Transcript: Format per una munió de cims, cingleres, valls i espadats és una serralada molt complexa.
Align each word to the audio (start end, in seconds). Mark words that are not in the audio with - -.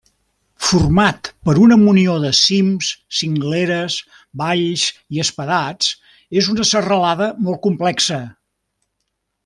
Format 0.67 1.27
per 1.49 1.53
una 1.65 1.77
munió 1.81 2.15
de 2.23 2.31
cims, 2.37 2.89
cingleres, 3.19 3.99
valls 4.43 4.87
i 5.17 5.23
espadats 5.27 5.93
és 6.43 6.51
una 6.57 6.67
serralada 6.75 7.33
molt 7.49 7.63
complexa. 7.69 8.23